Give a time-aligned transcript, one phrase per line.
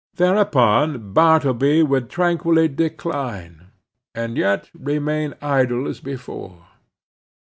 [0.15, 3.67] Thereupon, Bartleby would tranquilly decline,
[4.15, 6.65] and yet remain idle as before.